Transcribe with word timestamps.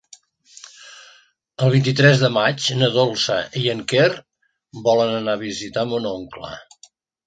El 1.65 1.73
vint-i-tres 1.75 2.25
de 2.25 2.31
maig 2.39 2.71
na 2.81 2.91
Dolça 2.97 3.39
i 3.65 3.69
en 3.77 3.87
Quer 3.95 4.09
volen 4.91 5.17
anar 5.23 5.41
a 5.41 5.45
visitar 5.49 5.89
mon 5.95 6.15
oncle. 6.19 6.57